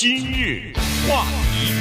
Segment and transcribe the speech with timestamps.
[0.00, 0.72] 今日
[1.06, 1.74] 话题，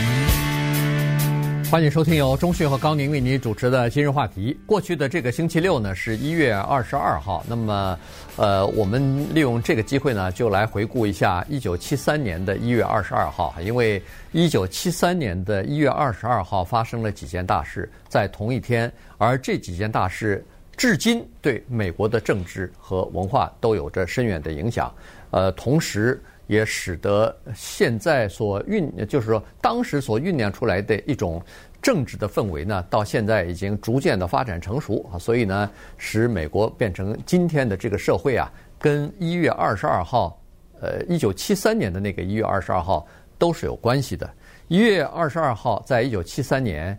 [1.71, 4.59] 欢迎收听由中讯和高宁为您主持的今日话题。
[4.65, 7.41] 过去的这个星期六呢，是一月二十二号。
[7.47, 7.97] 那么，
[8.35, 13.55] 呃，我们利用这个机会呢，就来回顾一下一九七三年的一月二十二号。
[13.61, 14.03] 因为
[14.33, 20.45] 一九七三年的一月二十二号发生了几件大事，在同一天，而这几件大事
[20.75, 24.93] 至今对美国的政治和文化都有着深远的影响。
[25.31, 26.21] 呃，同时。
[26.49, 31.39] 也使得现在所酝，就是说当时所酝酿出来的一种
[31.79, 40.41] 政治的氛围呢，到现在已经逐渐的发展成熟啊，所以呢，使美国变成今天的这个社会啊，跟一月二十二号，
[40.81, 43.05] 呃，一九七三年的那个一月二十二号
[43.37, 44.27] 都是有关系的。
[44.69, 46.97] 一月二十二号，在一九七三年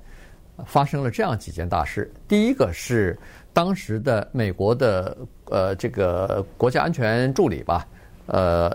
[0.64, 2.08] 发生了这样几件大事。
[2.28, 3.18] 第一个是
[3.52, 7.84] 当时的美国的呃这个国家安全助理吧，
[8.26, 8.70] 呃。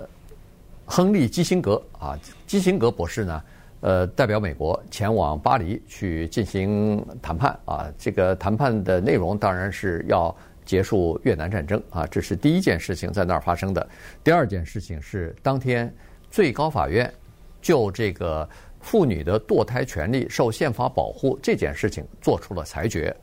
[0.85, 3.43] 亨利·基辛格啊，基辛格博士呢，
[3.81, 7.91] 呃，代表美国前往巴黎去进行谈判啊。
[7.97, 13.87] 这个谈判的内容当然是要结束越南战争啊，这是第一件事情在那儿发生的。
[14.23, 15.91] 第二件事情是当天
[16.29, 17.11] 最高法院
[17.61, 18.47] 就这个
[18.79, 23.15] 妇女的堕胎权利受宪法保护这件事情做出了裁决。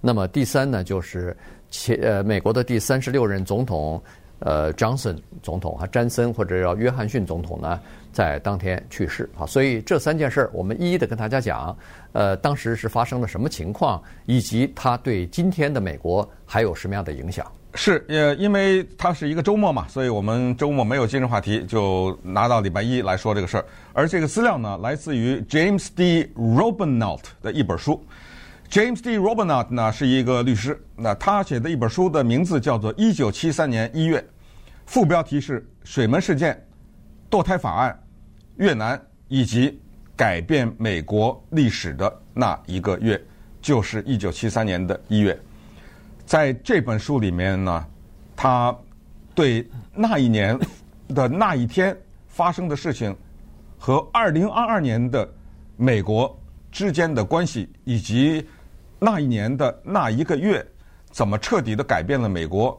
[0.00, 1.36] 那么第三呢，就是
[1.68, 4.02] 前呃美国的第三十六任总统。
[4.40, 7.80] 呃，Johnson 总统啊，詹森或者叫约翰逊总统呢，
[8.12, 11.76] 在当天去世啊，所以这三件事儿我们一一的跟大家讲，
[12.12, 17.46] 呃，当时是发生了什么情况，以及它对今天的美国还有什么样的影响？
[17.74, 23.64] 是，呃，因为它是一个周末嘛，所以我们周末没有今日话题，就拿到礼拜一来说这个事儿。
[23.92, 26.24] 而这个资料呢，来自于 James D.
[26.34, 28.04] Robinault 的一本书。
[28.70, 29.18] James D.
[29.18, 34.20] Robinault 呢是一个律师，那他写的一本书的名字叫做《一九七三年一月》，
[34.86, 36.64] 副标题是“水门事件、
[37.28, 38.00] 堕胎法案、
[38.58, 39.76] 越南以及
[40.14, 43.20] 改变美国历史的那一个月”，
[43.60, 45.36] 就是一九七三年的一月。
[46.24, 47.84] 在这本书里面呢，
[48.36, 48.72] 他
[49.34, 50.56] 对那一年
[51.08, 51.96] 的那一天
[52.28, 53.16] 发生的事情
[53.76, 55.28] 和二零二二年的
[55.76, 58.46] 美国之间的关系以及
[59.02, 60.64] 那一年的那一个月，
[61.10, 62.78] 怎么彻底的改变了美国，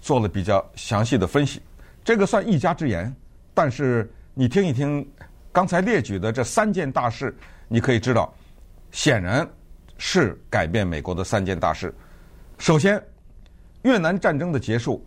[0.00, 1.60] 做了比较详细的分析。
[2.02, 3.14] 这个算一家之言，
[3.52, 5.06] 但是你听一听
[5.52, 7.36] 刚才列举的这三件大事，
[7.68, 8.32] 你可以知道，
[8.90, 9.46] 显然
[9.98, 11.94] 是改变美国的三件大事。
[12.56, 13.00] 首先，
[13.82, 15.06] 越南战争的结束，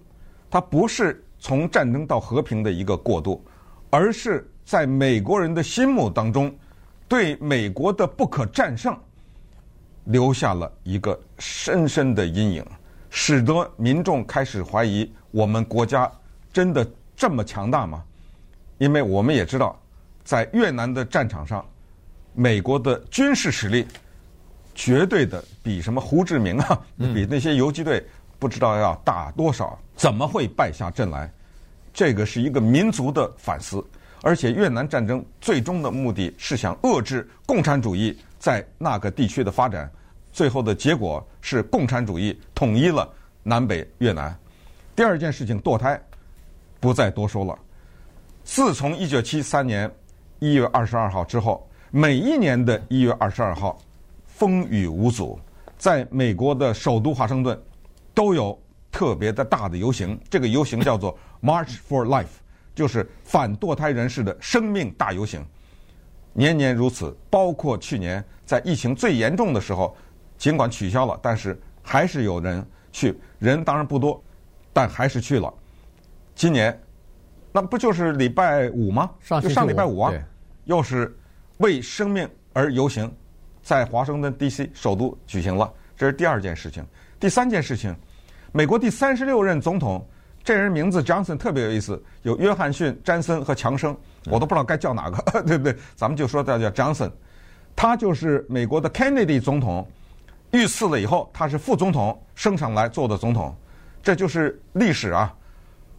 [0.52, 3.44] 它不是从战争到和平的一个过渡，
[3.90, 6.56] 而是在美国人的心目当中，
[7.08, 8.96] 对美国的不可战胜。
[10.06, 12.66] 留下了一个深深的阴影，
[13.10, 16.12] 使得民众开始怀疑我们国家
[16.52, 18.04] 真的这么强大吗？
[18.80, 19.80] 因为我们也知道，
[20.24, 21.66] 在越南的战场上，
[22.34, 23.88] 美国的军事实力
[24.76, 28.06] 绝对的比什么胡志明啊，比那些游击队
[28.40, 31.32] 不知道要大多少，怎么会败下阵来？
[31.94, 33.82] 这个是一个民族的反思，
[34.22, 38.18] 而且越南战争最终的目的是想遏制共产主义。
[38.44, 39.90] 在那个地区的发展，
[40.34, 43.10] 最后的结果是共产主义统一了
[43.42, 44.38] 南北越南。
[44.94, 45.98] 第二件事情，堕胎，
[46.82, 47.58] 不再多说了。
[48.44, 49.90] 自从一九七三年
[50.40, 53.82] 一月二十二号之后，每一年的一月二十二号，
[54.26, 55.40] 风雨无阻，
[55.78, 57.58] 在美国的首都华盛顿
[58.14, 58.62] 都有
[58.92, 60.20] 特别的大的游行。
[60.30, 62.26] 这个游行叫做 March for Life，
[62.76, 65.42] 就是反堕胎人士的生命大游行。
[66.34, 69.96] 年年如此，包括去年在疫情最严重的时候，
[70.38, 74.22] 尽管取消了，但是还是有人去，人当然不多，
[74.74, 75.54] 但还是去了。
[76.34, 76.78] 今年，
[77.52, 79.12] 那不就是礼拜五吗？
[79.20, 80.14] 上就上礼拜五啊，
[80.66, 81.16] 又是
[81.58, 83.14] 为生命而游行，
[83.62, 84.72] 在华盛顿 D.C.
[84.74, 85.72] 首都举行了。
[85.96, 86.84] 这是第二件事情。
[87.20, 87.96] 第三件事情，
[88.52, 90.04] 美国第三十六任总统，
[90.44, 93.96] 这人名字 Johnson 特别有意思，有约翰逊、詹森和强生。
[94.26, 95.76] 我都不知道该叫哪个， 对不对？
[95.96, 97.12] 咱们就说他叫 Johnson，
[97.76, 99.86] 他就是美国的 Kennedy 总统
[100.52, 103.54] 遇刺了以后，他是副总统升上来做的总统，
[104.02, 105.34] 这就是历史啊，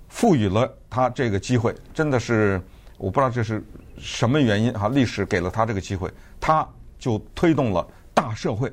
[0.08, 2.58] 赋予了他这个机会，真的是
[2.96, 3.62] 我不知道这是
[3.98, 6.66] 什么原因哈，历史给了他这个机会，他
[6.98, 8.72] 就推动了大社会，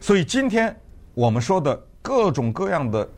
[0.00, 0.74] 所以今天
[1.14, 3.08] 我们说的各种各样的。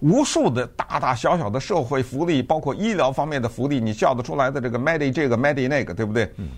[0.00, 6.30] 无数的大大小小的社会福利，包括医疗方面的福利，你叫得出来的这个 Medi 这个 Medi 那个，对不对？
[6.36, 6.48] 嗯。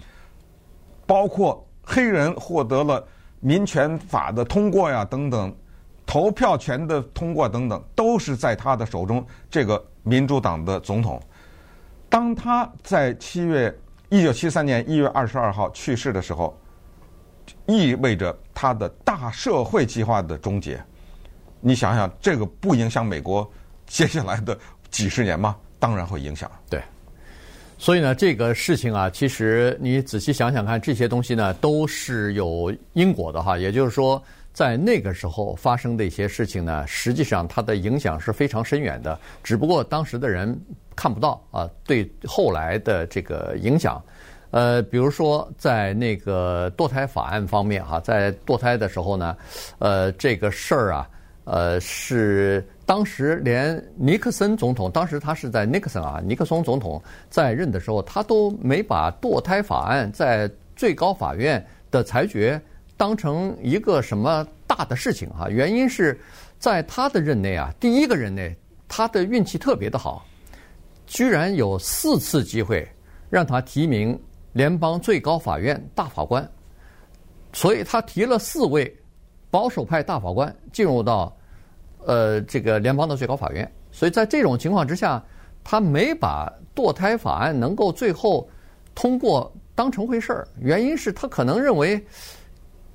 [1.06, 3.06] 包括黑人获得了
[3.38, 5.54] 民权法的通过呀，等等，
[6.04, 9.24] 投票权的通过等等，都是在他的手中。
[9.48, 11.22] 这个民主党的总统，
[12.08, 13.72] 当他在七月
[14.08, 16.58] 一九七三年一月二十二号去世的时候，
[17.66, 20.82] 意味着他的大社会计划的终结。
[21.60, 23.48] 你想想，这个不影响美国
[23.86, 24.56] 接下来的
[24.90, 25.56] 几十年吗？
[25.78, 26.50] 当然会影响。
[26.70, 26.80] 对。
[27.78, 33.58] 所以呢，这个事情啊，其实你仔细想想看，这些东西呢都是有因果的哈。
[33.58, 34.22] 也就是说，
[34.54, 39.18] 在那个时候发生的一些事情呢，实际上它的影响是非常深远的。
[39.42, 40.58] 只不过当时的人
[40.94, 44.02] 看不到啊，对后来的这个影响。
[44.52, 49.36] 呃，比如说在那个堕胎法案方面哈，在堕胎的时候呢，
[49.80, 51.06] 呃，这个事儿啊，
[51.46, 52.62] 呃是。
[52.86, 62.62] 当时连尼克森总统，当时他是在尼克森啊，尼克松总统在任的时候，他都没把堕胎法案在最高法院的裁决
[62.96, 65.48] 当成一个什么大的事情啊。
[65.50, 66.16] 原因是
[66.60, 68.56] 在他的任内啊，第一个任内，
[68.86, 70.24] 他的运气特别的好，
[71.08, 72.88] 居然有四次机会
[73.28, 74.16] 让他提名
[74.52, 76.48] 联邦最高法院大法官，
[77.52, 78.96] 所以他提了四位
[79.50, 81.35] 保守派大法官进入到。
[82.06, 85.20] 呃，这个联邦的最高法院，所以在这种情况之下，
[85.64, 88.48] 他没把堕胎法案能够最后
[88.94, 90.48] 通过当成回事儿。
[90.60, 92.06] 原因是他可能认为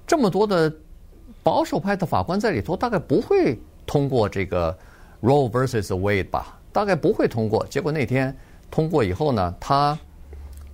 [0.08, 0.74] 这么多的
[1.44, 4.74] 保守派的法官在里头，大概不会通过这个
[5.22, 7.66] Roe versus Wade 吧，大概不会通过。
[7.68, 8.34] 结果那天
[8.70, 10.00] 通过以后呢，他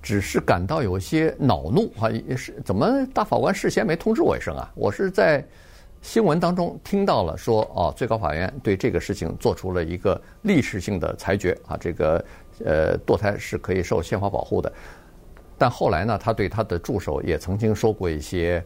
[0.04, 4.72] 只是感到有些恼怒啊，是怎么大法官事先没通知我一声啊？
[4.76, 5.44] 我是在。
[6.08, 12.24] 新闻当中听到了说，哦，最高法院对这个事情做出了一个历史性的裁决啊，这个
[12.64, 14.72] 呃，堕胎是可以受宪法保护的。
[15.58, 18.64] 但后来呢，他对他的助手也曾经说过一些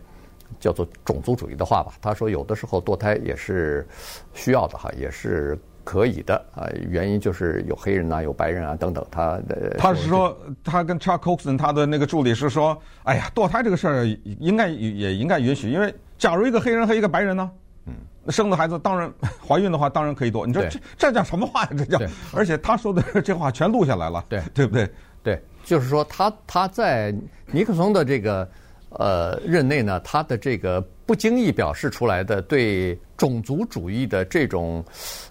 [0.59, 1.93] 叫做种族主义的话吧。
[1.99, 3.87] 他说，有的时候堕胎也是
[4.35, 6.69] 需要的哈，也是可以的啊。
[6.91, 9.03] 原因就是有黑人呐，有白人啊等等。
[9.09, 15.91] 他的他是说，他跟 Chuck Colson 他的那个助理是说，哎呀，堕胎这个事儿应该也应该允许，因为。
[16.21, 17.49] 假如一个黑人和一个白人呢？
[17.87, 17.95] 嗯，
[18.29, 19.11] 生的孩子当然
[19.43, 20.45] 怀孕的话当然可以多。
[20.45, 21.69] 你说这这叫什么话呀？
[21.75, 21.99] 这叫，
[22.31, 24.87] 而且他说的这话全录下来了，对对不对？
[25.23, 27.11] 对，就是说他他在
[27.47, 28.47] 尼克松的这个
[28.91, 34.85] 呃任内呢，他的这个不经意表示出来的对种族主义的这种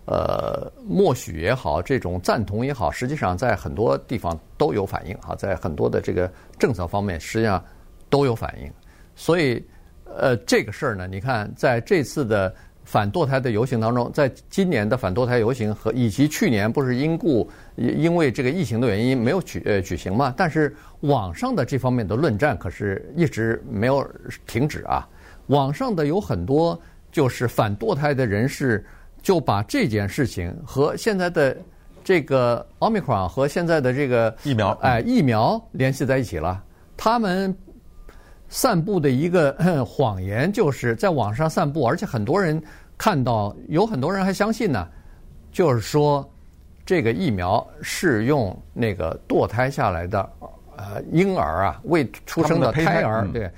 [0.07, 6.29] 呃默许也好，这种赞同也好，实际上在很多地方都有反应哈，在很多的这个
[6.59, 7.65] 政策方面实际上
[8.09, 8.69] 都有反应，
[9.15, 9.65] 所以。
[10.17, 12.53] 呃，这个事儿呢，你看，在这次的
[12.85, 20.35] 反堕胎的游行当中，在今年的反堕胎游行和以及去年不是因故因为这个疫情的原因没有举呃举行嘛？
[20.37, 24.05] 但是网上的这方面的论战可是一直没有
[24.47, 25.09] 停止啊。
[25.47, 26.79] 网上的有很多
[27.13, 28.85] 就是反堕胎的人士，
[29.23, 31.57] 就把这件事情和现在的
[32.03, 36.63] 这个奥密克戎和现在的这个疫苗哎疫苗联系在一起了，
[36.97, 37.57] 他们。
[38.51, 42.61] 散布的一个谎言，就是在网上散布，而且很多人
[42.99, 44.87] 看到，有很多人还相信呢。
[45.53, 46.29] 就是说，
[46.85, 50.31] 这个疫苗是用那个堕胎下来的
[50.77, 53.51] 呃婴儿啊，未出生的胎儿，对，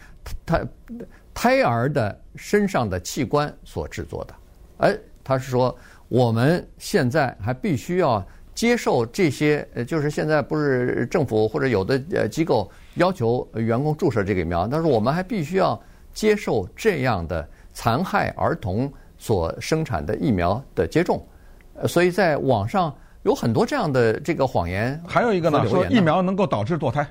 [0.44, 0.66] 胎
[1.32, 4.34] 胎儿的身上的器官所制作的。
[4.78, 5.74] 哎，他是说，
[6.08, 8.22] 我们现在还必须要
[8.54, 12.70] 接受这些，呃，就是现在不是政府或者有的呃机构。
[12.94, 15.80] 要求员工注射这个疫苗，但是我们还必须要
[16.12, 21.24] 接受这样的残害儿童所生产的疫苗的接种，
[21.86, 25.00] 所以在网上有很多这样的这个谎言。
[25.06, 27.06] 还有一个呢，说疫苗能够导致堕胎。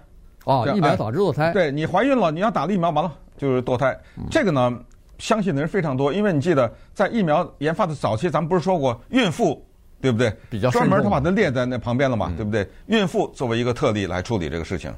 [0.45, 1.53] 哦，疫苗导致堕胎。
[1.53, 3.97] 对，你怀孕了，你要打了疫苗，完了就是堕胎。
[4.29, 4.79] 这个呢，
[5.19, 9.63] 相信的人非常多，因为你记得在疫苗研发的早期，咱们不是说过孕妇
[10.01, 10.31] 对不对？
[10.49, 12.67] 比较专门他把它列在那旁边了嘛，对不对？
[12.87, 14.91] 孕妇作为一个特例来处理这个事情。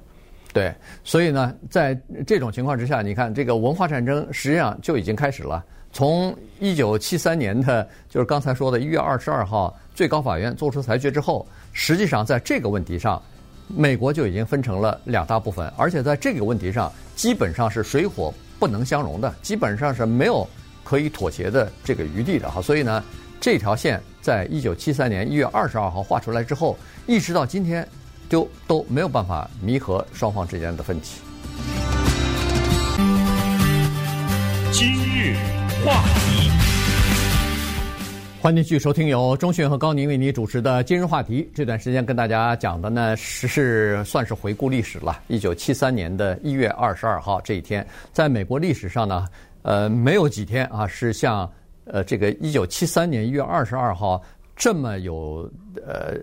[0.53, 0.71] 对，
[1.03, 5.65] 所以呢，在这种情况之下，你看这个文化战争实际上就已经开始了。
[5.91, 13.19] 从一九七三年的，就是刚才说的一月二十二号，最高法院作出裁决之后，实际上在这个问题上，
[13.67, 20.47] 美国就已经分成了两大部分，而且在这个问题上，基本上是水火不能相容的，基本上是没有
[20.83, 22.61] 可以妥协的这个余地的哈。
[22.61, 23.03] 所以呢，
[23.39, 27.87] 这条线在一九七三年一月二十二号画出来之后，一直到今天。
[28.29, 31.21] 就都没有办法弥合双方之间的分歧。
[34.71, 35.35] 今日
[35.85, 36.49] 话题，
[38.41, 41.43] 欢迎继续收听由钟迅和高宁为你主持的《今日话题》。
[41.53, 45.21] 这段时间跟大家讲的呢是算是回顾历史了。
[45.27, 49.27] 一九七三年的一月二十二号这一天，在美国历史上呢，
[49.61, 51.49] 呃，没有几天啊是像
[51.85, 54.19] 呃这个一九七三年一月二十二号
[54.55, 55.47] 这么有
[55.85, 56.17] 呃。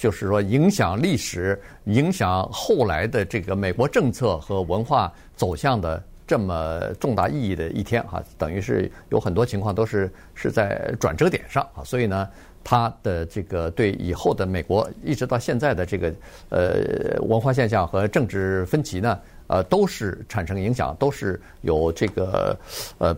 [0.00, 12.26] 就是说影响历史、影响后来的这个美国政策和文化走向的这么重大意义的一天啊，等于是有很多情况都是是在转折点上啊，所以呢，
[12.64, 16.14] 他的这个对以后的美国一直到现在的这个
[16.48, 22.58] 呃文化现象和政治分歧呢，呃，都是产生影响，都是有这个
[22.96, 23.14] 呃，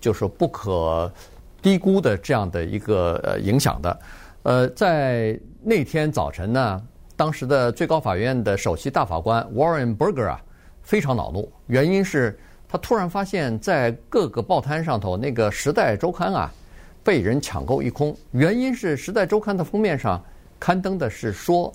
[0.00, 1.12] 就是不可
[1.60, 4.00] 低估的这样的一个影响的。
[4.46, 6.80] 呃，在那天早晨呢，
[7.16, 10.40] 当时的最高法院的首席大法官 Warren Burger 啊，
[10.82, 12.38] 非常恼怒，原因是
[12.68, 16.48] 他突然发现，在各个报摊上头，那个《时代周刊》啊，
[17.02, 18.16] 被人抢购一空。
[18.30, 20.24] 原因是《时代周刊》的封面上
[20.60, 21.72] 刊登的是说，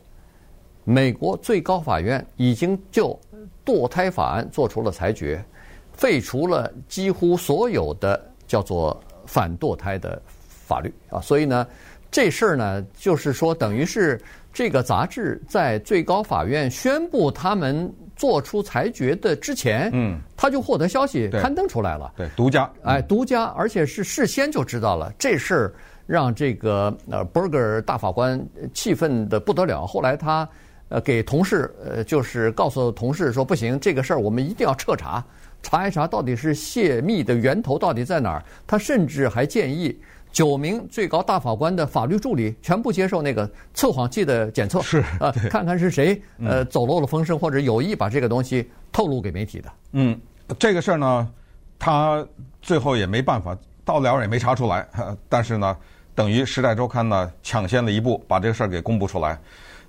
[0.85, 3.19] 美国最高法院已经就
[3.65, 5.43] 堕胎法案做出了裁决，
[5.91, 11.67] 废除了几乎所有的叫做反堕胎的法律啊，所以呢。
[12.11, 14.19] 这事儿呢，就是说，等于是
[14.51, 25.09] 这个杂志在最高法院宣布他们做出裁决的之前，嗯，他就获得消息刊登出来了，对，独家，哎，独家，而且是事先就知道了。
[25.17, 25.73] 这事儿
[26.05, 29.87] 让这个呃 Burger 大法官气愤的不得了。
[29.87, 30.47] 后来他
[30.89, 35.23] 呃给同事呃就是告诉同事说，不行，这个事儿我们一定要彻查，
[35.63, 38.43] 查一查到底是泄密的源头到底在哪儿。
[38.67, 39.97] 他甚至还建议。
[40.31, 49.71] 九名最高大法官的法律助理全部接受那个测谎器的检测，是啊，看看是谁呃走漏了风声，或者有意把这个东西透露给媒体的。
[49.91, 50.17] 嗯，
[50.57, 51.29] 这个事儿呢，
[51.77, 52.25] 他
[52.61, 54.87] 最后也没办法，到了也没查出来。
[55.27, 55.75] 但是呢，
[56.15, 59.37] 等于《时代周刊》呢抢先了一步，把这个事儿给公布出来。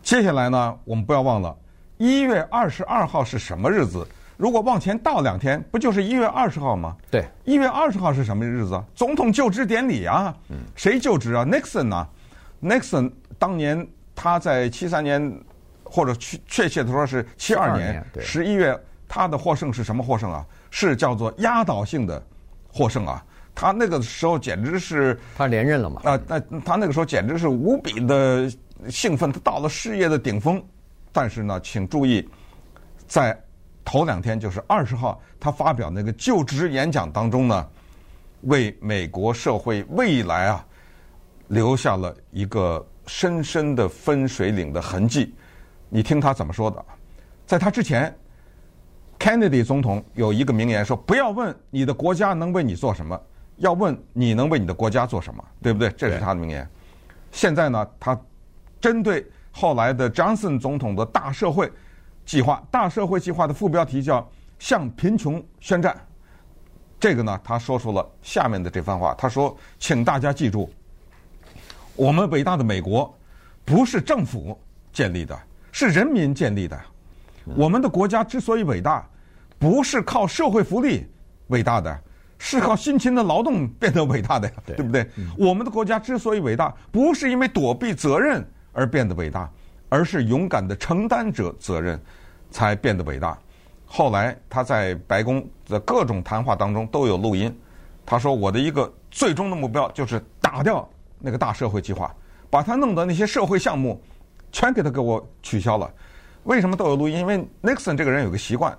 [0.02, 1.56] 接下来呢，我们不要忘了，
[1.98, 4.04] 一月二十二号是什么日子？
[4.36, 6.96] 如果往前倒两天，不就是一月二十号吗？
[7.10, 8.82] 对，一月二十号是什么日子？
[8.94, 10.34] 总统就职典礼啊！
[10.74, 12.08] 谁就职啊？Nixon 啊
[12.62, 15.40] ，Nixon 当年他在七三年，
[15.84, 20.44] 或者确确切的说是七二年十一月，他的获胜是什么获胜啊？
[20.70, 22.20] 是叫做压倒性的
[22.72, 23.24] 获胜啊！
[23.54, 26.00] 他那个时候简直是他连任了嘛？
[26.04, 28.50] 啊，那他那个时候简直是无比的
[28.88, 30.60] 兴奋，他到了事业的顶峰。
[31.12, 32.26] 但是呢，请注意，
[33.06, 33.38] 在
[33.84, 37.68] 头两天就是二十号，他发表那个就职演讲当中呢，
[38.42, 40.64] 为美国社会未来啊
[41.48, 45.34] 留下了一个深深的分水岭的痕迹。
[45.88, 46.82] 你听他怎么说的？
[47.44, 48.14] 在他之前
[49.18, 53.20] ，Kennedy 总统有一个名言说：“不要问你的国家能为你做什么，
[53.56, 56.66] 要问你能为你的国家做什么，对不对？”这是他的名言。
[57.32, 58.18] 现在呢，他
[58.80, 61.70] 针对后来的 Johnson 总统的大社会。
[62.24, 64.26] 计划大社会计划的副标题叫
[64.58, 65.96] “向贫穷宣战”，
[66.98, 69.14] 这个呢，他说出了下面的这番话。
[69.18, 70.70] 他说：“请大家记住，
[71.96, 73.12] 我们伟大的美国
[73.64, 74.58] 不是政府
[74.92, 75.38] 建立的，
[75.72, 76.80] 是人民建立的。
[77.56, 79.04] 我们的国家之所以伟大，
[79.58, 81.04] 不是靠社会福利
[81.48, 82.00] 伟大的，
[82.38, 85.06] 是靠辛勤的劳动变得伟大的呀，对不对？
[85.36, 89.50] 我们的国家之所以伟大，不是因为躲避责任而变得伟大。”
[89.92, 92.00] 而是勇敢的承担者责任，
[92.50, 93.36] 才变得伟大。
[93.84, 97.54] 后来他在白宫的各种谈话当中都有录音，
[98.06, 102.10] 他说：“我的一个最终的目标就是打掉那个大社会计划，
[102.48, 104.02] 把他弄的那些社会项目
[104.50, 105.92] 全给他给我取消了。”
[106.44, 107.18] 为什么都有录音？
[107.18, 108.74] 因为 Nixon 这个人有个习惯，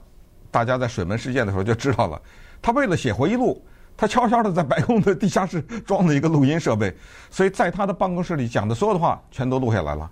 [0.50, 2.20] 大家在水门事件的时候就知道了。
[2.60, 3.64] 他为了写回忆录，
[3.96, 6.92] 他悄悄的在白宫的地下室装了一个录音设备，
[7.30, 10.10] 所以在他的办公室里讲的所有的话全都录下来了。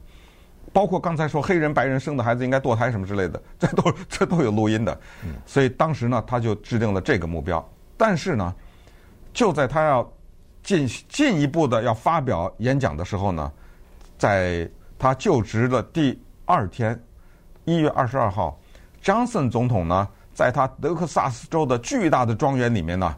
[0.74, 4.98] 包括刚才说黑人白人生的孩子应该堕胎什么之类的， 这都 这都有录音的。
[5.46, 7.68] 所以当时呢，他就制定了这个目标。
[7.98, 8.56] 但是呢，
[9.34, 10.10] 就在他要
[10.64, 13.52] 进进一步的要发表演讲的时候呢，
[14.18, 16.98] 在他就职的第二天，
[17.66, 18.58] 一月二十二号
[19.04, 23.14] ，Johnson 总统呢，在他德克萨斯州的巨大的庄园里面呢，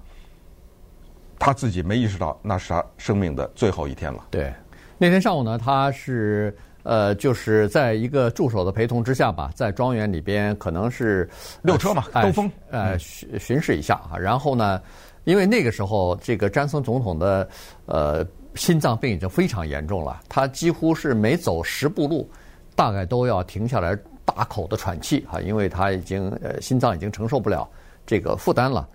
[1.37, 4.25] 他自己没意识到那是他生命的最后一天了。
[4.31, 4.51] 对，
[4.97, 6.57] 那天上午呢，他是。
[6.83, 11.29] 呃，就是在一个助手的陪同之下吧，在庄园里边可能是
[11.61, 14.17] 溜车嘛，兜风，呃，巡巡视一下啊。
[14.17, 14.81] 然后呢，
[15.23, 17.47] 因为那个时候这个詹森总统的
[17.85, 18.25] 呃
[18.55, 22.29] 心脏病已经非常严重了，他几乎是每走十步路，
[22.75, 27.67] 大概都要停下来大口的喘气啊，因为他已经呃心脏已经承受不了
[28.05, 28.87] 这个负担了。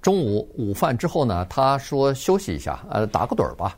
[0.00, 3.76] 中午午饭之后呢，他说休息一下，呃，打个盹儿吧。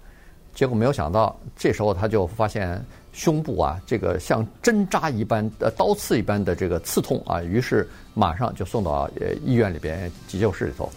[0.55, 2.81] 结果没有想到，这时候他就发现
[3.15, 10.91] 胸部啊，这个像针扎一般、呃刀刺一般的这个刺痛啊，于是马上就送到呃医院里边急救室里头。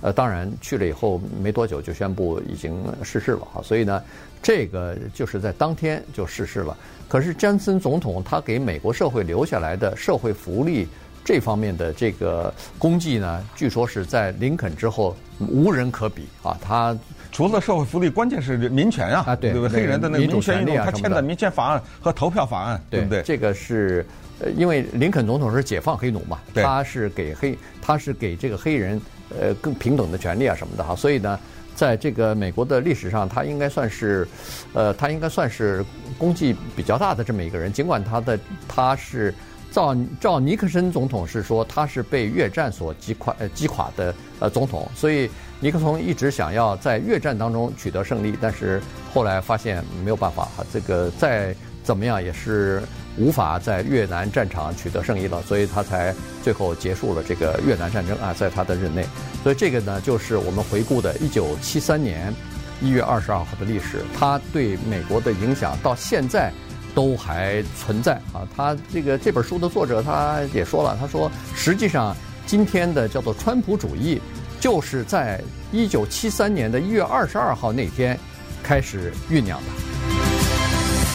[0.00, 2.72] 呃，当然去了以后没多久就宣布已经
[3.02, 4.00] 逝世了哈，所以呢，
[4.40, 6.76] 这个就是在当天就逝世了。
[7.08, 10.86] 可是詹森总统他给美国社会留下来的社会福利
[11.24, 16.56] 这方面的这个功绩呢，据说是在林肯之后无人可比啊。
[16.62, 16.96] 他
[17.32, 19.52] 除了社会福利，关键是民权啊，啊对？
[19.68, 23.22] 黑人的那个民权运动，他签的民权法案和投票法案，对不对？
[23.22, 24.04] 这个是。
[24.40, 29.02] 呃，因为林肯总统是解放黑奴嘛，他是给黑，他是给这个黑人
[29.36, 31.36] 呃更平等的权利啊什么的哈，所以呢，
[31.74, 34.28] 在这个美国的历史上，他应该算是，
[34.74, 35.84] 呃，他应该算是
[36.16, 37.72] 功绩比较大的这么一个人。
[37.72, 39.34] 尽管他的他是
[39.72, 45.28] 照照尼克森总统是说他是被越战所击垮呃击垮的呃总统，所以
[45.60, 48.80] 尼克松一直想要在越战当中取得胜利，但是
[49.12, 52.82] 后来发现没有办法哈，这个再怎么样也是。
[53.20, 59.04] 无法在越南战场取得胜利了，所以他才最后结束了这个越南战争啊，在他的任内。
[59.42, 62.32] 所以这个呢，就是我们回顾的1973年
[62.80, 66.52] 1月22号的历史，他对美国的影响到现在
[66.94, 68.46] 都还存在啊。
[68.56, 72.14] 他这个这本书的作者他也说了，他说实际上
[72.46, 74.20] 今天的叫做川普主义，
[74.60, 75.40] 就是在
[75.72, 78.18] 一九七三年的一月二十二号那天
[78.62, 79.87] 开始酝酿的。